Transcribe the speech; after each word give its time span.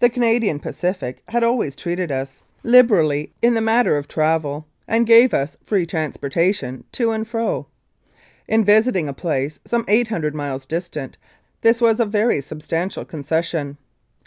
The 0.00 0.08
Canadian 0.08 0.60
Pacific 0.60 1.22
had 1.28 1.44
always 1.44 1.76
treated 1.76 2.10
us 2.10 2.42
85 2.60 2.64
Mounted 2.64 2.64
Police 2.64 2.64
Life 2.64 2.64
in 2.64 2.66
Canada 2.70 2.76
liberally 2.78 3.32
in 3.48 3.54
the 3.54 3.60
matter 3.60 3.96
of 3.98 4.08
travel, 4.08 4.66
and 4.88 5.06
gave 5.06 5.34
us 5.34 5.56
free 5.62 5.84
trans 5.84 6.16
portation 6.16 6.84
to 6.92 7.10
and 7.10 7.28
fro. 7.28 7.66
In 8.48 8.64
visiting 8.64 9.10
a 9.10 9.12
place 9.12 9.60
some 9.66 9.84
800 9.86 10.34
miles 10.34 10.64
distant 10.64 11.18
this 11.60 11.82
was 11.82 12.00
a 12.00 12.06
very 12.06 12.40
substantial 12.40 13.04
concession. 13.04 13.76